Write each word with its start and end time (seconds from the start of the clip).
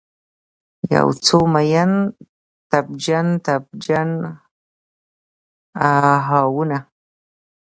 یوڅو 0.93 1.39
میین، 1.53 1.91
تبجن، 2.69 3.27
تبجن 3.45 4.09
آهونه 5.89 6.79